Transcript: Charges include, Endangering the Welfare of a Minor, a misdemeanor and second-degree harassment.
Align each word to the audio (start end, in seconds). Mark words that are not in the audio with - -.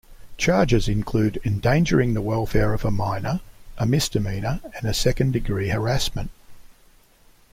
Charges 0.35 0.87
include, 0.89 1.39
Endangering 1.45 2.15
the 2.15 2.23
Welfare 2.23 2.73
of 2.73 2.83
a 2.83 2.89
Minor, 2.89 3.39
a 3.77 3.85
misdemeanor 3.85 4.59
and 4.81 4.95
second-degree 4.95 5.69
harassment. 5.69 6.31